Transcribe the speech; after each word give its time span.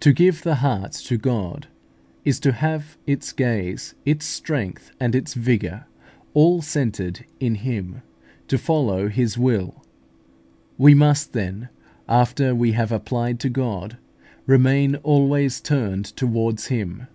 To 0.00 0.14
give 0.14 0.44
the 0.44 0.54
heart 0.64 0.92
to 0.92 1.18
God 1.18 1.66
is 2.24 2.40
to 2.40 2.52
have 2.52 2.96
its 3.06 3.32
gaze, 3.32 3.94
its 4.06 4.24
strength, 4.24 4.92
and 4.98 5.14
its 5.14 5.34
vigour 5.34 5.84
all 6.32 6.62
centred 6.62 7.26
in 7.38 7.56
Him, 7.56 8.00
to 8.48 8.56
follow 8.56 9.08
His 9.08 9.36
will. 9.36 9.84
We 10.78 10.94
must, 10.94 11.34
then, 11.34 11.68
after 12.08 12.54
we 12.54 12.72
have 12.72 12.90
applied 12.90 13.38
to 13.40 13.50
God, 13.50 13.98
remain 14.46 14.94
always 15.02 15.60
turned 15.60 16.06
towards 16.16 16.68
Him. 16.68 17.06